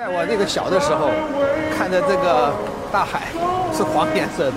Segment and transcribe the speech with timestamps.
[0.00, 1.10] 在我那个小的时候，
[1.76, 2.56] 看着这个
[2.90, 3.30] 大海
[3.70, 4.56] 是黄颜色的，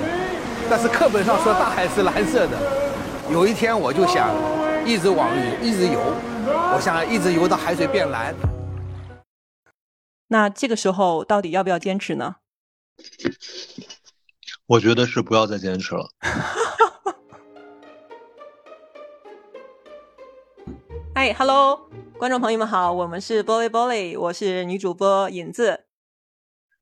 [0.70, 2.58] 但是课本上说大海是蓝色的。
[3.30, 4.34] 有一天我就想
[4.86, 5.30] 一直往
[5.62, 6.00] 一直游，
[6.48, 8.34] 我想一直游到海水变蓝。
[10.30, 12.36] 那这个时候到底要不要坚持呢？
[14.66, 16.08] 我觉得是不要再坚持了。
[21.24, 21.90] 嗨，Hello。
[22.20, 25.86] 观众朋友们好，我们是玻璃玻璃，我是女主播影子，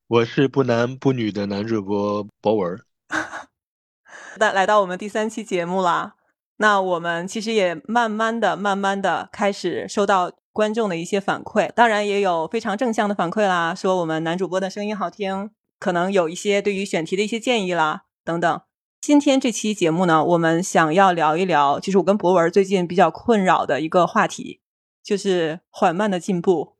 [0.08, 2.76] 我是不男不女的男主播博文。
[4.40, 6.14] 来来到我们第三期节目啦，
[6.56, 18.60] 那我们其实也慢慢的、慢慢的开始收到观众的一些反馈，当然也有非常正向的反馈啦，说我们男主播的声音好听，可能有一些对于选题的一些建议啦，等等。
[19.02, 24.60] 今天这期节目呢，我们想要聊一聊，就是我跟博文最近比较困扰的一个话题。
[25.02, 26.76] 就是缓慢的进步，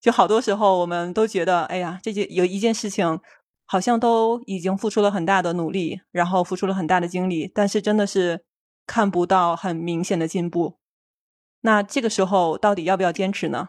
[0.00, 3.20] 就好多时候我们都觉得，哎呀，这件有一件事情，
[3.66, 8.46] 好像都已经付出了很大的努力，然后付出了很大的精力，但是真的是
[8.86, 10.78] 看不到很明显的进步。
[11.60, 13.68] 那这个时候到底要不要坚持呢？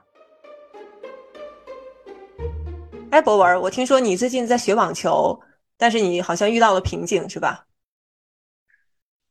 [3.11, 5.42] 哎，博文，我听说你最近在学网球，
[5.78, 7.67] 但是你好像遇到了瓶颈，是吧？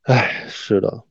[0.03, 1.03] 哎，是的。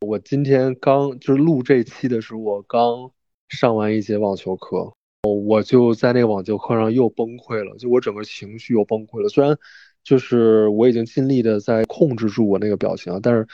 [0.00, 3.10] 我今天刚就是录这期的时候，我刚
[3.48, 9.28] 上完一节网球课，我就在那个网球课上又崩溃了，就我整个情绪又崩溃了。
[9.28, 9.56] 虽然
[10.04, 13.46] 就是我已经尽力的在控制住我那个表情，但是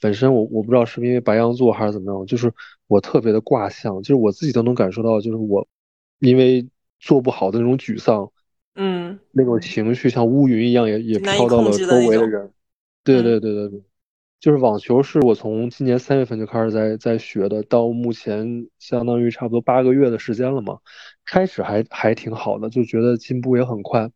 [0.00, 2.52] 本身我我不知道是因为白羊座还是怎么样，就是
[2.86, 5.68] 我特别的卦象，就是我自己都能感受到，就是我
[6.20, 6.66] 因为
[6.98, 8.32] 做不好的那种沮丧，
[8.82, 12.50] 嗯，那种情绪像乌云一样也也飘到了周围的人。
[13.04, 13.82] 对对对对对。
[14.40, 20.78] 就是网球是我从今年三月份就开始在在学的，到目前相当于差不多八个月的时间了嘛。
[21.26, 24.10] 开始还还挺好的，就觉得进步也很快。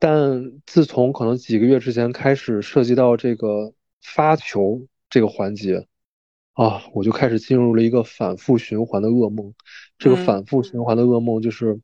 [0.00, 5.86] 但自从可能几个月之前开始涉及到这个发球这个环节
[6.54, 9.54] 啊，我就开始进入了一个反复循环的噩梦。
[9.98, 11.78] 这个反复循环的噩梦就是，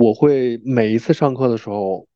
[0.00, 2.06] 我会每一次上课的时候。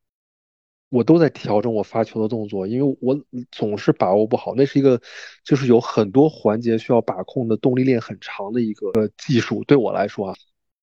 [0.90, 3.18] 我都在调整我发球的动作，因为我
[3.50, 4.54] 总是把握不好。
[4.54, 5.00] 那是一个，
[5.42, 10.36] 就是有很多环节需要把控的动力链很长的一个技术，对我来说啊。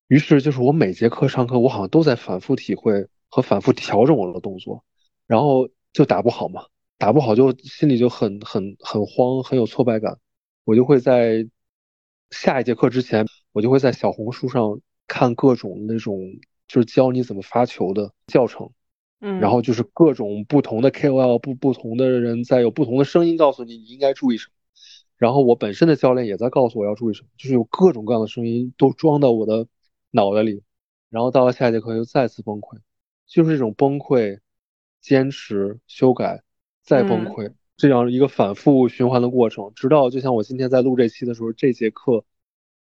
[0.09, 4.83] 于是就是我每节课上课，我好像都在反复体会和反复调整我的动作，
[5.27, 6.65] 然后就打不好嘛，
[6.97, 10.19] 打不好就心里就很很很慌，很有挫败感。
[10.65, 11.47] 我就会在
[12.31, 16.19] 下一节课之前，我就会在小红书上看各种那种
[16.71, 18.69] 就是教你怎么发球的教程。
[19.19, 24.53] 嗯，然后就是各种不同的 KOL 不不同的人在有不同的声音告诉你你应该注意什么，
[25.17, 29.67] 然后我本身的教练也在告诉我要注意什么，就是有各种各样的声音都装到我的
[30.09, 30.63] 脑袋里，
[31.11, 32.79] 然后到了下一节课又再次崩溃，
[33.27, 34.39] 就是这种崩溃，
[35.01, 36.41] 坚持修改，
[36.81, 42.25] 再崩溃，这样一个反复循环的过程，直到就像我今天在录这期的时候，这节课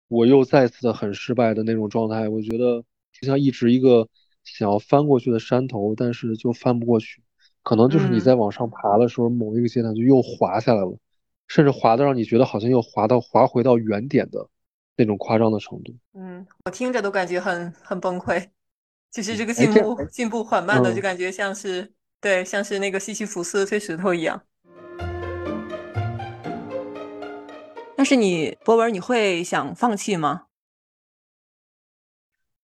[0.08, 2.84] 我又再次的很失败的那种状态，我觉得
[3.20, 4.08] 就像一直一个。
[4.48, 7.20] 想要翻过去的山头，但是就翻不过去，
[7.64, 10.96] 可能就是你在往上爬的时候，某一个阶段就又滑下来了，
[11.48, 14.48] 甚至滑的让你觉得好像又滑到滑回到原点的
[14.96, 15.92] 那种夸张的程度。
[16.14, 18.46] 嗯，我听着都感觉很很崩溃，
[19.10, 24.40] 就是这个进步进步缓慢的，就感觉像是对，像是那个西西弗斯推石头一样。
[27.96, 30.44] 但是你博文，你会想放弃吗？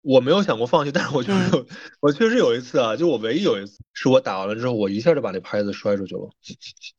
[0.02, 1.66] 我没有想过放弃，但是我觉得
[2.00, 6.28] 我确实有一次啊，就我唯一有一次是我打完了之后，我一下就把那拍子摔出去了，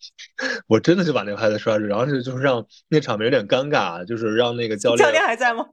[0.68, 5.66] 我真的就把那拍子摔出去，然后就就是让那场面有点尴尬，就是让那个教练教练还在吗？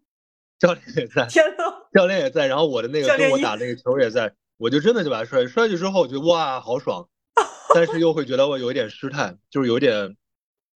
[0.58, 1.64] 教练也在，天呐，
[1.94, 7.08] 教练也在，然后我的那个跟我打那个球也在，我就真的就把它摔摔去之后，我觉得哇好爽，
[7.76, 10.18] 但是又会觉得我有一点失态，就是有点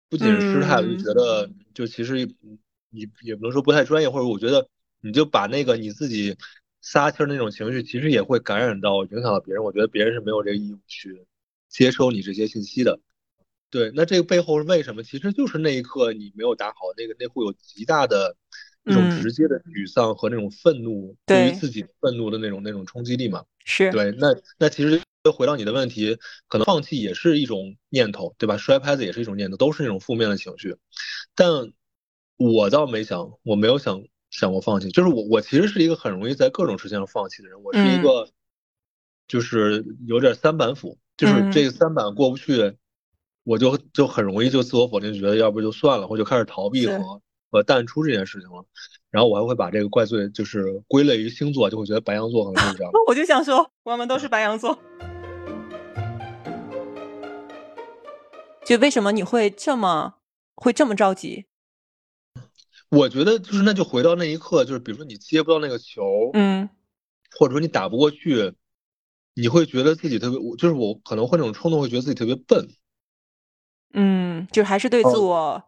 [0.07, 2.27] 不仅是失态，我就觉得就其实
[2.91, 4.67] 你也不能说不太专业，或者我觉得。
[5.03, 6.35] 你就把那个你自己
[6.81, 9.63] 撒气儿那种情绪，其实也会感染到、影响到别人。
[9.63, 11.25] 我觉得别人是没有这个义务去
[11.69, 12.99] 接收你这些信息的。
[13.69, 15.03] 对，那这个背后是为什么？
[15.03, 18.35] 其实就是那一刻你没有打好，那个那会有极大的
[18.85, 23.43] 一种直接的沮丧和那种愤怒，对于自己愤怒的那种那种冲击力嘛。
[23.65, 24.11] 是对。
[24.17, 25.01] 那那其实
[25.35, 26.17] 回到你的问题，
[26.47, 28.57] 可能放弃也是一种念头，对吧？
[28.57, 30.75] 摔拍子也是一种念头，都是那种负面的情绪。
[31.33, 31.73] 但
[32.37, 34.03] 我倒没想，我没有想。
[34.43, 37.63] 想过放弃，就是我，我其实是一个很容易在各种事情上放弃的人。
[37.63, 38.27] 我是一个，
[39.25, 42.75] 就是有点三板斧，就是这三板过不去，
[43.45, 48.65] 我就就很容易就自我否定，觉得要不就算了，或就开始逃避和和淡出这件事情了。
[49.09, 52.91] 然后我还会把这个怪罪就是归类于星座，就会觉得白羊座可能是这样。
[53.07, 54.77] 我就想说，我们都是白羊座。
[58.65, 60.15] 就为什么你会这么
[60.55, 61.45] 会这么着急？
[62.93, 66.69] 我觉得就是那就回到那一刻，就是比如说你接不到那个球，嗯，
[67.31, 68.53] 或者说你打不过去，
[69.33, 72.69] 你会觉得自己特别，就是我可能会那种冲动，会觉得自己特别笨。
[73.93, 75.63] 嗯，就还是对自我。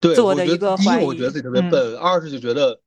[0.00, 1.04] 对，自我的一个怀疑。
[1.04, 2.80] 一，我觉得自己特别笨；二是就觉得，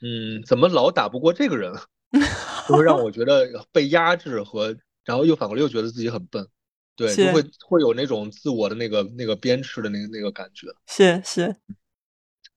[0.00, 1.72] 嗯，怎么老打不过这个人，
[2.66, 6.48] 就会让我觉得被压制和，然后又反过来又觉得自己很笨，
[6.96, 10.66] 对，就会会有那种自我的那个那个鞭笞的那个那个感觉。
[10.86, 11.54] 是是，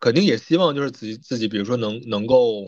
[0.06, 2.62] 肯定也希望就是自己自己，比如说能能够，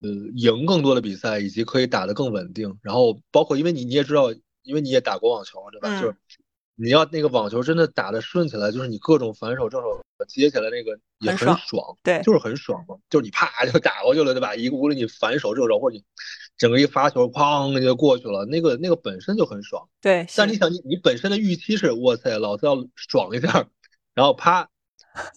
[0.00, 2.78] 呃，赢更多的比赛，以及可以打得更稳定。
[2.80, 4.32] 然后包括因为你你也知道，
[4.62, 6.00] 因为你也打过网球，对吧？
[6.00, 6.16] 就是。
[6.74, 14.56] 你要那个网球真的打得顺起来，就是你各种反手正手接起来那个也很爽，对，就是很爽嘛，就是你啪就打过去了，对吧？
[14.56, 16.02] 一个无论你反手正手或者你
[16.56, 20.26] 整个一发球，哐就过去了，那个那个本身就很爽，对。
[20.34, 23.68] 但你想，你你本身的预期是，哇塞，老子要爽一下，
[24.14, 24.70] 然后啪，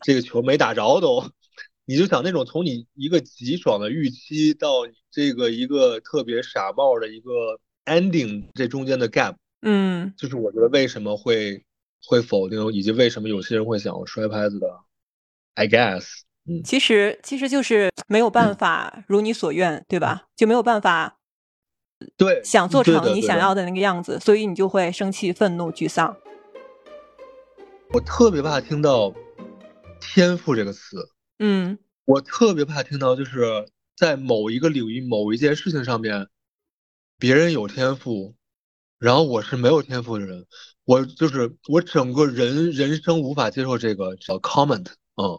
[0.03, 1.23] 这个球没打着都，
[1.85, 9.35] 你就想那种从你一个极爽的预期到你这个一个特别傻帽的一个 ending，这中间的 gap。
[9.61, 11.65] 嗯，就是我觉得为什么会
[12.05, 14.67] 会否定，以及为什么有些人会想要摔拍子的
[15.55, 16.05] ，I guess，
[16.47, 20.27] 嗯，其实其实就是没有办法如你所愿，对吧？
[20.35, 21.17] 就没有办法，
[22.15, 26.15] 对，想做成你想要的那个样子，所以你就会生气、愤怒、沮丧。
[27.91, 29.11] 我特别怕听到
[29.99, 31.09] “天赋”这个词，
[31.39, 36.27] 嗯，我特别怕听到就是在某一个领域、某一件事情上面，
[37.17, 38.35] 别人有天赋。
[38.97, 40.45] 然后我是没有天赋的人，
[40.85, 44.87] 我就是我整个人人生无法接受这个叫 comment，
[45.21, 45.37] 嗯，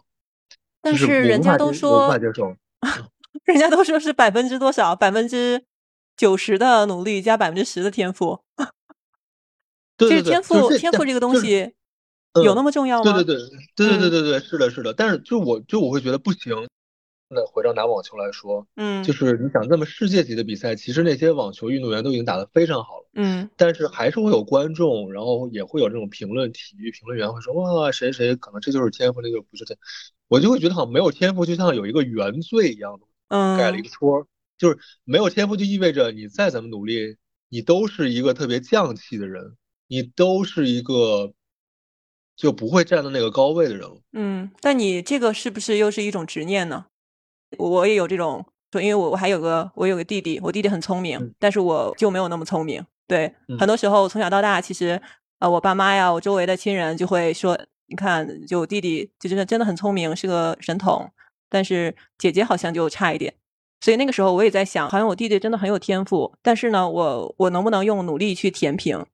[0.79, 2.55] 但是人家都说无法接受，
[3.45, 5.65] 人家都说是百分之多少，百分之
[6.15, 8.43] 九十的努力加百分之十的天赋，
[9.97, 11.73] 其实天赋天赋这个东西
[12.43, 13.13] 有那么重要吗？
[13.13, 16.55] 对对对对对对对对，是的是的，但是就我就我会觉得不行。
[17.29, 29.77] 那回到拿网球来说，嗯，就是你想，那么世界级的比赛，其实那些网球运动员都已经打得非常好了，嗯，但是还是会有观众，然后也会有这种评论，体育评论员会说，哇，谁谁可能这就是天赋，那就不是天，
[30.29, 34.25] 我就会觉得好像没有天赋，就像有一个原罪一样的，嗯，盖了一个戳，
[34.57, 37.17] 就是没有天赋就意味着你再怎么努力，
[37.49, 39.57] 你都是一个特别降气的人，
[39.89, 41.33] 你都是一个
[42.37, 46.85] 就不会站在那个高位的人了，嗯，但你这个是不是又是一种执念呢？
[47.57, 52.85] 我也有这种，因为我我还有个我有个弟弟，我弟弟很聪明，但是我就没有那么聪明。
[53.07, 55.01] 对，很多时候从小到大，其实
[55.39, 57.57] 呃，我爸妈呀，我周围的亲人就会说，
[57.87, 61.09] 你看，就弟弟就真的真的很聪明，是个神童，
[61.49, 63.33] 但是姐姐好像就差一点。
[63.81, 69.05] 所以那个时候我也在想，好像我弟弟真的很有天赋，但是呢，我我能不能用努力去填平？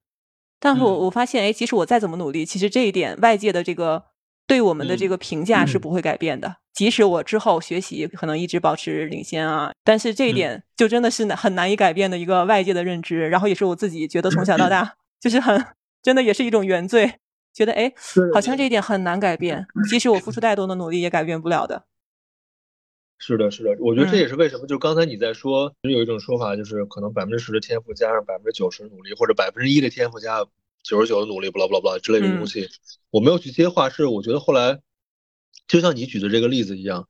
[0.63, 4.05] 但是我我发现，哎，即使我再怎么努力，其实这一点外界的这个。
[4.45, 15.65] 对我们的这个评价是不会改变的，即使我之后学习可能一直保持领先啊，但是这一点就真的是难很难以改变的一个外界的认知，然后也是我自己觉得从小到大就是很
[16.01, 17.13] 真的也是一种原罪，
[17.53, 17.93] 觉得哎，
[18.33, 21.85] 好像这一点很难改变，即使我付出 再多的努力也改变不了的。
[23.19, 30.45] 是的，是的，我觉得这也是为什么，就刚才你在说，有一种说法就是可能百分之十的天赋加上百分之九十的努力，或者百分之一的天赋加。
[30.83, 32.67] 九十九的努力，不啦不啦不啦之类的东西，
[33.09, 33.89] 我没有去接话。
[33.89, 34.81] 是我觉得后来，
[35.67, 37.07] 就像你举的这个例子一样，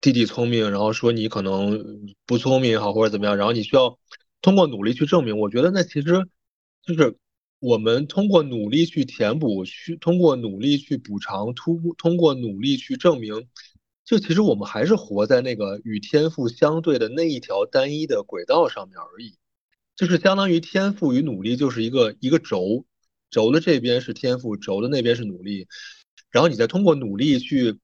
[0.00, 3.98] 弟弟聪明，然后说你可能不聪明也好，或者怎么样，然后你需要
[4.42, 5.38] 通过努力去证明。
[5.38, 6.28] 我觉得那其实
[6.82, 7.16] 就是
[7.58, 13.48] 我们通过努力去填补，去通过努力去补偿，突通过努力去证明，
[14.04, 19.34] 就其实我们还是活在那个与天赋相对的那一条单一的轨道上面而已。
[19.96, 22.84] 就是相当于天赋与努力就是一个一个轴，
[23.30, 25.66] 轴的这边是天赋，轴的那边是努力，
[26.30, 27.78] 然后你再通过努力去，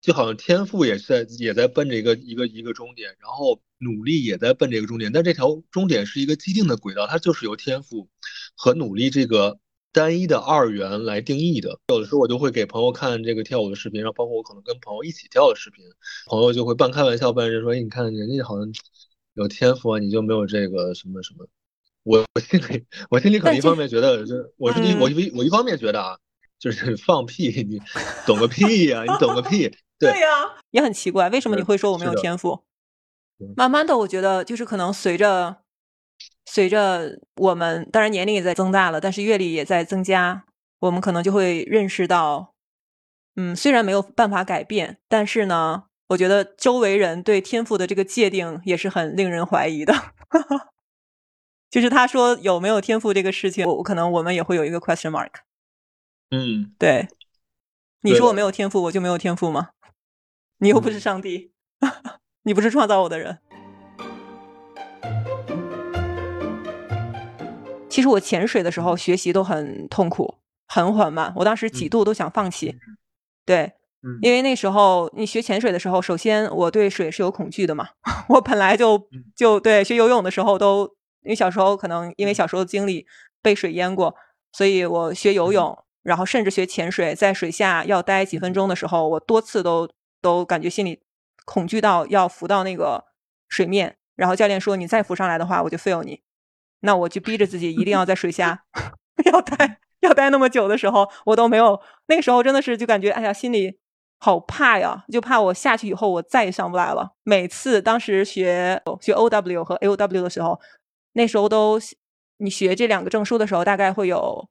[0.00, 8.08] 就好像天赋也在也在奔着一个一个一个终点，然后努力也在奔这个终点，但这条终点是一个既定的轨道，它就是由天赋
[8.56, 9.60] 和努力这个
[9.92, 11.78] 单一的二元来定义的。
[11.88, 15.84] 有的时候我就会给朋友看这个跳舞的视频，然后包括我可能跟朋友一起跳的视频，
[16.26, 18.68] 朋友就会半开玩笑半认说：“哎，你看人家好像。”
[19.38, 21.46] 有天赋啊，你就没有这个什么什么？
[22.02, 26.18] 我我心里我心里可能一方面觉得，就我是一我一我一方面觉得啊，
[26.58, 27.80] 就是放屁，你
[28.26, 29.70] 懂个屁呀，你懂个屁。
[29.98, 30.26] 对呀，
[30.70, 32.64] 也很奇怪，为什么你会说我没有天赋？
[33.56, 35.58] 慢慢的，我觉得就是可能随着
[36.46, 40.44] 随着我们当然年龄也在增大了，但是阅历也在增加，
[40.80, 42.54] 我们可能就会认识到，
[43.36, 45.87] 嗯，虽然没有办法改变，但是呢。
[46.08, 49.94] 我觉得周围人对天赋的这个界定也是很令人怀疑的。
[51.70, 55.30] 就是他说有没有天赋这个事情，我可能我们也会有一个 question mark。
[56.30, 57.08] 嗯，对。
[58.02, 59.70] 你说我没有天赋，我就没有天赋吗？
[60.58, 61.52] 你又不是上帝，
[62.44, 63.38] 你不是创造我的人。
[67.90, 71.34] 其实我潜水的时候学习都很痛苦，很缓慢。
[71.36, 72.78] 我当时几度都想放弃。
[73.44, 73.72] 对，
[74.22, 77.88] 因为那时候你学潜水的时候，首先我对水是有恐惧的嘛。
[78.28, 80.84] 我本来就就对学游泳的时候都，
[81.22, 83.06] 因为小时候可能因为小时候经历
[83.42, 84.14] 被水淹过，
[84.52, 89.88] 所以我学游泳，然后甚至学潜水，在水下要待几分钟的时候，我多次都
[90.22, 91.00] 都感觉心里
[91.44, 93.04] 恐惧到要浮到那个
[93.48, 96.20] 水面，然后教练说你再浮上来的话，我就 fail 你。
[96.80, 98.62] 那我就逼着自己一定要在水下
[99.32, 101.80] 要待要待那么久的时候，我都没有。
[102.06, 103.78] 那个时候真的是就感觉，哎呀，心里
[104.18, 107.12] 好怕呀，就怕我下去以后我再也上不来了。
[107.22, 110.60] 每次当时学学 O W 和 A O W 的时候，
[111.12, 111.80] 那时候都
[112.38, 114.48] 你学这两个证书的时候，大概会有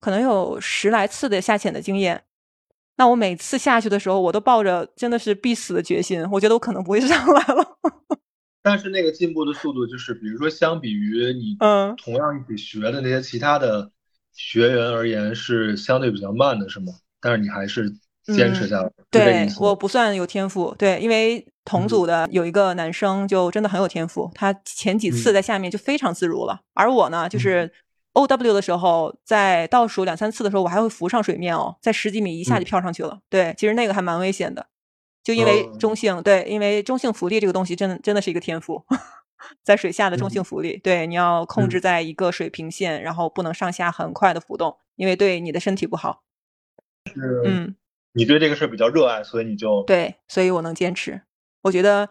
[0.00, 2.24] 可能有十来次的下潜的经验。
[2.96, 7.78] 那我每次下去的时候，我都抱着真的是必死的决心，我觉得我可能不会 上来了。
[8.62, 11.56] 但是那个进步的速度，就是比如说，相比于你
[11.96, 13.90] 同样一起学的那些其他的
[14.32, 16.92] 学员而言，是相对比较慢的，是吗？
[17.20, 17.92] 但是你还是
[18.24, 18.90] 坚持下来。
[19.10, 20.74] 对，我不算有天赋。
[20.78, 26.60] 对，因为同组的有一个男生就真的很有天赋，他前几次在下面就非常自如了。
[26.74, 27.72] 而我呢，就是
[28.12, 33.18] O W 的时候，在倒数两三次的时候，我还会浮上水面哦，在十几米一下就飘上去了。
[33.28, 34.66] 对，其实那个还蛮危险的。
[35.24, 38.84] 就因为中性，对，因为中性浮力这个东西，真的真的是一个天赋，
[39.62, 46.24] 在水下的中性浮力，对，你要控制在一个水平线，然后不能上下很快的浮动，因为对你的身体不好。
[47.06, 47.76] 是，嗯，
[48.12, 51.22] 你对这个事儿比较热爱，所以你就对，所以我能坚持。
[51.62, 52.08] 我觉得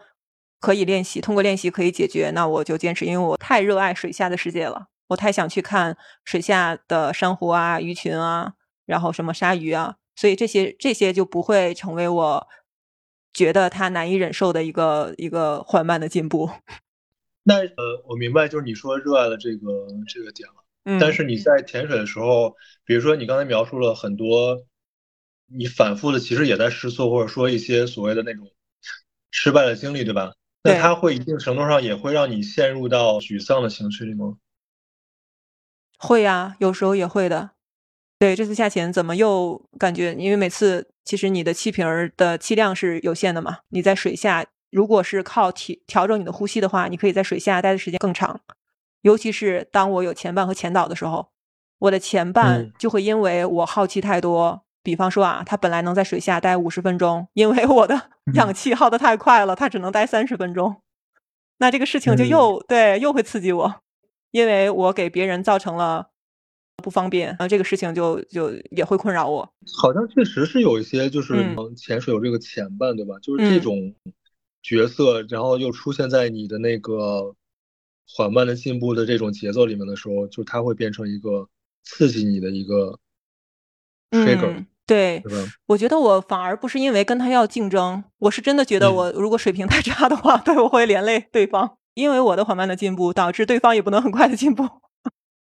[0.60, 8.54] 可以练习，通过练习可以解决，那我就坚持，因为我太热爱水下的世界了，我太想去看水下的珊瑚啊、鱼群啊，
[8.86, 12.48] 然后什么鲨鱼啊，所以这些这些就不会成为我。
[13.34, 16.50] 觉得它难以忍受的一个一个缓慢的进步。
[17.44, 20.62] 那呃，我明白，就是你说热爱的这个这个点了。
[20.84, 20.98] 嗯。
[21.00, 22.54] 但是你在潜水的时候，
[22.84, 24.62] 比如说你刚才描述了很多，
[25.54, 28.50] 你反复的其实也在试错，或者说一些所谓的那种
[29.30, 30.32] 失败的经历，对吧？
[30.64, 34.36] 那它会一定程度上也会让你陷入到沮丧的情绪里吗？
[35.98, 37.50] 会呀，有时候也会的。
[38.18, 40.14] 对，这次下潜怎么又感觉？
[40.14, 43.58] 因为每次其实你的气瓶儿的气量是有限的嘛。
[43.70, 48.40] 你在水下，如果是靠调调整你的呼吸的话，你可以在水下待的时间更长。
[49.00, 51.30] 尤其是当我有前半和前导的时候，
[51.80, 60.82] 我的前半就会因为我耗气太多，比方说啊，他本来能在水下待五十分钟，因为我的 氧气耗的太快了，他只能待三十分钟。
[61.58, 63.82] 那这个事情就又对又会刺激我，
[64.30, 66.08] 因为我给别人造成了。
[66.82, 69.48] 不方便然后，这个事情就就也会困扰我。
[69.80, 71.36] 好像确实是有一些，就是
[71.76, 73.14] 潜水有这个前半，对吧？
[73.22, 73.94] 就是这种
[74.64, 77.36] 角色，然后又出现在你的那个
[78.08, 81.48] 缓慢的进步的这种节奏里面的时候，就它会变成一个
[81.84, 82.98] 刺激你的一个
[84.10, 84.66] trigger。
[84.86, 85.22] 对，
[85.66, 94.68] 我觉得我反而不是因为跟他要竞争，我是真的觉得我如果水平太差的话， 对我会连累对方，因为我的缓慢的进步导致对方也不能很快的进步。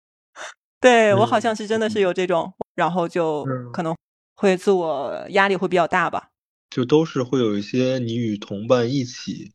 [0.79, 3.95] 对我好像是真的是有这种，然后就可能
[4.35, 6.29] 会自我压力会比较大吧。
[6.69, 9.53] 就都是会有一些你与同伴一起，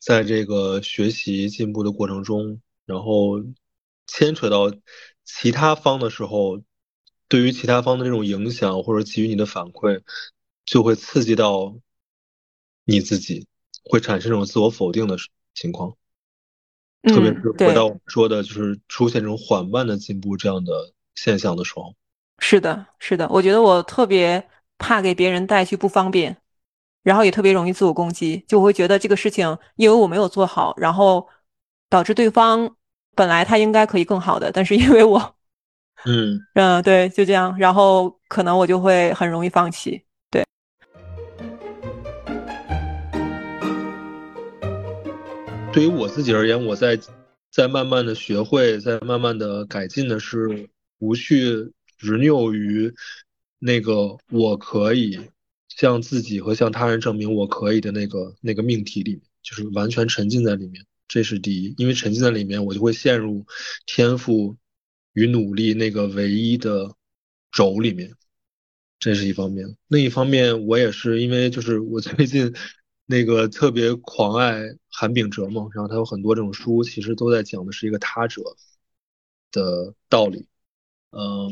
[0.00, 3.40] 在这个学习进步的过程中，然后
[4.06, 4.72] 牵扯到
[5.24, 6.60] 其他方的时候，
[7.28, 10.00] 对于其他方的这种影响或者给予你的反馈，
[10.64, 11.76] 就会刺激到
[12.84, 13.46] 你自己，
[13.84, 15.16] 会产生这种自我否定的
[15.54, 15.96] 情况。
[17.02, 21.94] 特别是回到我们说的，就是出现这种缓慢的进步这样的现象的时候，
[22.38, 26.34] 是的，是的，我觉得我特别怕给别人带去不方便，
[27.02, 31.28] 然后也特别容易自我攻击，就会觉得这个事情因为我没有做好，然后
[31.90, 32.74] 导致对方
[33.14, 35.33] 本来他应该可以更好的，但是因为我，
[36.06, 40.02] 嗯嗯，对，就这样，然后可能我就会很容易放弃。
[40.30, 40.44] 对
[45.72, 46.98] 对于我自己而言，我在
[47.50, 52.92] 在慢慢的学会，在慢慢的改进的是不去执拗于
[53.58, 55.18] 那个我可以
[55.68, 61.74] 向自己和向他人证明我可以的那个那个命题里面，就是完全沉浸在里面，这是第一。
[61.78, 63.46] 因为沉浸在里面，我就会陷入
[63.86, 64.56] 天赋
[65.14, 66.94] 与努力那个唯一的
[67.50, 68.12] 轴里面，
[68.98, 69.76] 这是一方面。
[69.88, 72.54] 另一方面，我也是因为就是我最近
[73.06, 78.42] 那个特别狂爱韩炳哲嘛，然后他有很多这种书，其实都在讲的是一个他者
[79.50, 80.46] 的道理。
[81.10, 81.50] 嗯，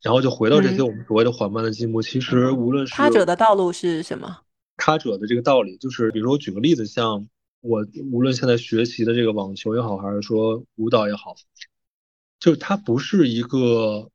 [0.00, 4.38] 然后就回到这些我们所谓的缓慢的进步，其实无论是他者的道路是什么？
[4.76, 7.28] 他者的这个道理，就是比如说我举个例子，像
[7.60, 11.34] 我无论现在学习的这个网球也好，还是说舞蹈也好，
[12.42, 14.10] 就它不是一个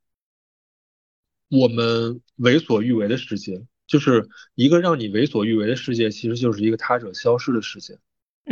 [1.49, 7.97] 我们为所欲为的世界，就是一个让你为所欲为的世界，其实就是一个他者消失的世界，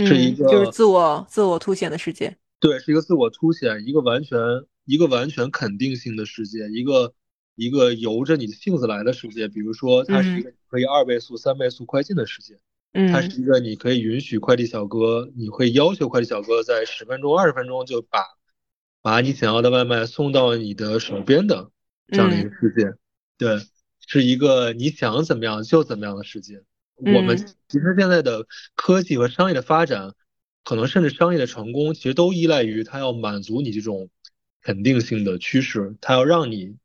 [0.06, 2.38] 是一个就是自我自我凸显的世界。
[2.60, 4.40] 对，是一个自我凸显，一个完全
[4.86, 7.14] 一个完全肯定性的世界，一个。
[7.58, 12.60] 一个由着你的性子来的世界，比如说，它是一个可以二倍速、三倍速快进的世界。
[12.92, 18.20] 嗯，它是一个你可以允许快递小哥，你会要求快递小哥在十分钟、二十分钟就把
[19.06, 21.70] 把你想要的外卖送到你的手边的
[22.08, 22.92] 这样的一个世界。
[23.38, 23.62] 对，
[24.08, 26.64] 是一个你想怎么样就怎么样的世界。
[26.96, 30.16] 我们其实现在的科技和商业的发展，
[30.64, 34.10] 可能甚至商业的成功，其实都依赖于它要满足你这种
[34.64, 36.76] 肯定性的趋势，它要让你。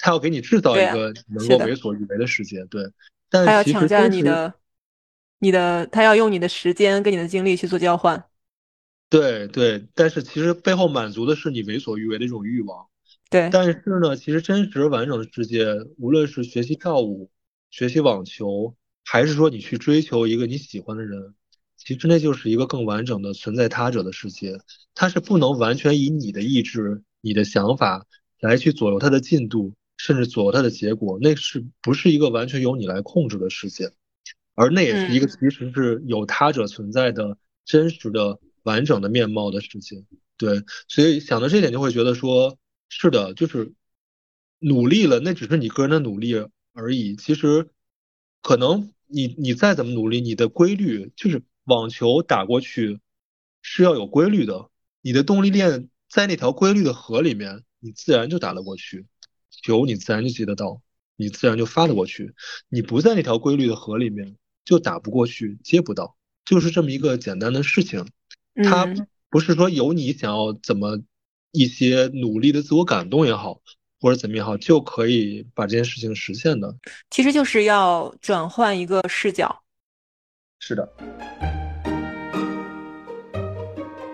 [0.00, 2.88] 它要给你制造一个能够为所欲为的世界，对，
[3.28, 4.54] 但它要抢占你的，
[5.40, 8.24] 你的，它要用你的时间跟你的精力去做交换，
[9.10, 12.86] 对对，但是其实背后满足的是你为所欲为的一种欲望，
[13.30, 15.66] 对，但是呢，其实真实完整的世界，
[15.98, 17.30] 无论是学习跳舞、
[17.70, 18.74] 学习网球，
[19.04, 21.34] 还是说你去追求一个你喜欢的人，
[21.76, 24.58] 其实那就是一个更完整的存在他者的世界，
[24.94, 28.06] 它是不能完全以你的意志、你的想法
[28.40, 29.74] 来去左右它的进度。
[30.00, 33.90] 甚至左右它的结果，那是不是一个完全由你来控制的世界？
[34.54, 38.38] 而那也是一个其实是有他者存在的真实的
[38.68, 40.06] 完整的面貌的事情。
[40.36, 42.58] 对，所以想到这点就会觉得说，
[42.88, 43.72] 是的，就是
[44.60, 46.34] 努力了，那只是你个人的努力
[46.74, 47.16] 而已。
[47.16, 47.70] 其实
[48.42, 53.00] 可能你你再怎么努力，你的规律就是网球打过去
[53.62, 54.70] 是要有规律的，
[55.00, 59.06] 你的动力链在那条规律的河里面，你自然就打得过去。
[59.50, 60.82] 球你自然就接得到，
[61.16, 62.34] 你自然就发得过去。
[62.68, 68.06] 你不在那条规律的河里面，就打不过去，接不到，就是这么一个简单的事情。
[68.64, 68.86] 它
[69.30, 70.98] 不是说有你想要怎么
[71.52, 73.60] 一些努力的自我感动也好，
[74.00, 76.74] 或者怎么也好，就可以把这件事情实现的。
[77.10, 79.62] 其实就是要转换一个视角。
[80.58, 80.88] 是的。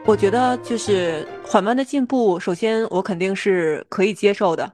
[0.07, 4.71] 我觉得就是缓慢的进步，首先我肯定是可以接受的。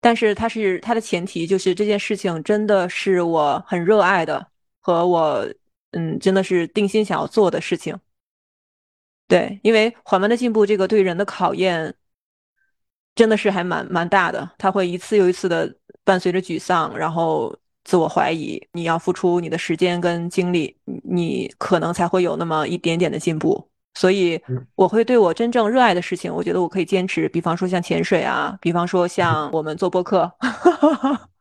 [0.00, 4.44] 但是它是它的前提，就是这件事情真的是我很热爱的，
[4.80, 5.48] 和我
[5.92, 7.96] 嗯真的是定心想要做的事情。
[9.28, 11.94] 对，因为缓慢的进步这个对人的考验，
[13.14, 23.68] 真的是还蛮蛮大的，它会一次又一次的伴随着沮丧，然后自我怀疑，你要付出你的时间跟精力，你可能才会有那么一点点的进步。
[23.94, 24.38] 所以
[24.74, 27.26] 我会对我真正热爱的事情，我觉得我可以坚持。
[27.30, 30.30] 比方说像潜水啊，比方说像我们做播客，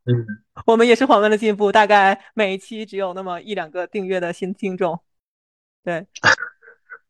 [0.05, 0.25] 嗯，
[0.65, 4.97] 我们也是缓慢的进步，大概每一期只有那么一两个订阅的新听众。
[5.83, 6.07] 对，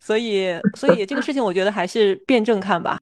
[0.05, 2.99] 所以所以这个事情我觉得还是辩证看吧。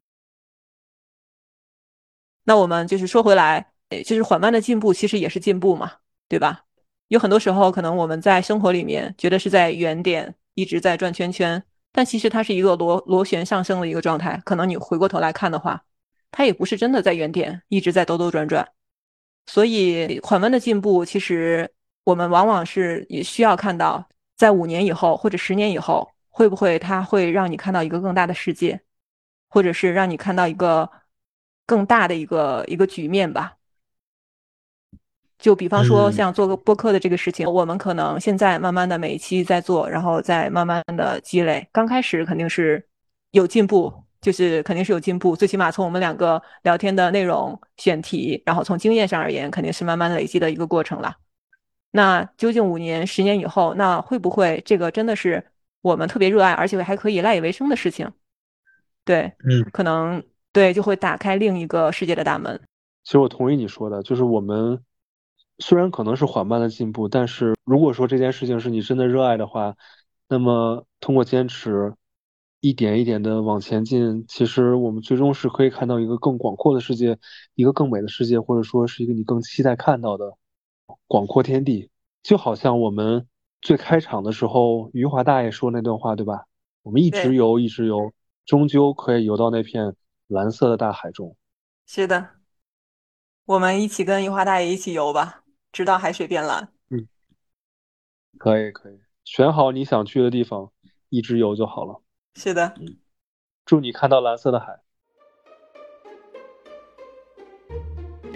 [2.45, 3.73] 那我们就是说回来，
[4.05, 5.91] 就是缓慢的进步其实也是进步嘛，
[6.29, 6.63] 对吧？
[7.09, 11.61] 有很多时候可能我们在生活里面觉得是在原点一直在转圈圈。
[11.91, 15.83] 但其实它是一个螺螺旋上升的一个状态，可能你回过头来看的话，
[16.31, 18.67] 它也不是真的在原点一直在兜兜转转。
[19.45, 21.69] 所以缓慢的进步，其实
[22.05, 28.81] 我们往往是也需要看到，在五年以后或者十年以后，会不会它会让你看到一个更大的世界，
[29.49, 30.89] 或者是让你看到一个
[31.67, 33.55] 更大的一个一个局面吧。
[35.37, 41.67] 就比方说，像做个播客的这个事情，我们可能现在慢慢的每一期在做，然后再慢慢的积累。
[41.71, 42.83] 刚开始肯定是
[43.31, 45.35] 有进步，就是肯定是有进步。
[45.35, 51.15] 最起码从我们两个聊天的内容、选题，然后从经验上而言，肯定是慢慢累积的一个过程了。
[51.91, 55.45] 那究竟五年、十年以后，那会不会这个真的是
[55.83, 58.11] 我们特别热爱，而且还可以赖以为生的事情？
[59.05, 62.59] 对，嗯，可能对，就会打开另一个世界的大门。
[63.03, 64.83] 其实我同意你说的，就是我们。
[65.59, 69.75] 虽然可能是缓慢的进步，但是如果说这件事情是你真的热爱的话，
[70.27, 71.93] 那么通过坚持，
[72.59, 77.19] 一点一点的往前进，其实我们最终是可以看到一个更广阔的世界，
[77.53, 80.33] 一个更美的世界，或者说是一个你更期待看到的
[81.07, 81.91] 广阔天地。
[82.23, 83.27] 就好像我们
[83.63, 86.45] 最开场的时候，余华大爷说那段话，对吧？
[86.81, 88.11] 我们一直游，一直游，
[88.45, 89.95] 终究可以游到那片
[90.27, 91.37] 蓝色的大海中。
[91.85, 92.29] 是的，
[93.45, 95.45] 我们一起跟余华大爷一起游吧。
[95.71, 96.73] 直到海水变蓝。
[96.89, 97.07] 嗯，
[98.37, 100.69] 可以可以，选好你想去的地方，
[101.07, 102.01] 一直游就好了。
[102.35, 102.75] 是的，
[103.63, 104.81] 祝你看到蓝色的海。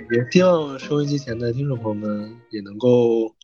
[0.09, 3.35] 也希望收音机前的听众朋友们也能够，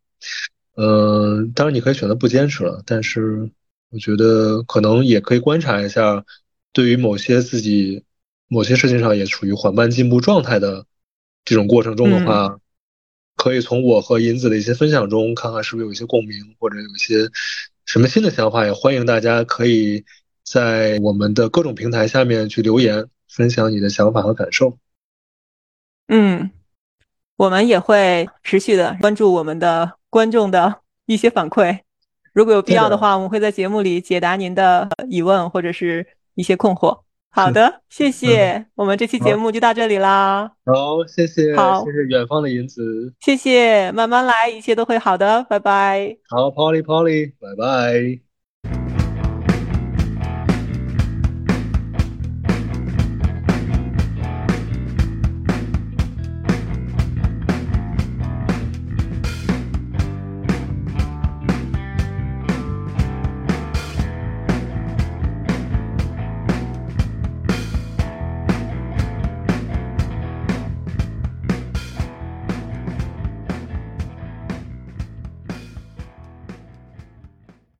[0.76, 3.50] 嗯，当然你可以选择不坚持了，但是
[3.92, 6.26] 我觉得可能也可以观察一下，
[6.72, 8.04] 对于某些自己
[8.48, 10.86] 某些事情上也处于缓慢进步状态的
[11.46, 12.58] 这种过程中的话，
[13.36, 17.30] 可以从我和银子的一些分享中看看是不是有一些共鸣，或者有一些
[17.86, 20.04] 什么新的想法，也欢迎大家可以
[20.44, 24.78] 在我们的各种平台下面去留言，分享你的想法和感受。
[26.08, 26.50] 嗯，
[27.38, 31.80] 我们也会持续的关注我们的观众的 一些反馈，
[32.34, 37.00] 如果有必要的话，我们会在节目里解答您的疑问或者是一些困惑。
[37.32, 40.52] 好的，谢谢，我们这期节目就到这里啦。
[40.66, 46.16] 好，谢谢，好，谢谢远方的银子，谢谢，慢慢来，一切都会好的，拜拜。
[46.30, 48.33] 好，Polly Polly，拜拜。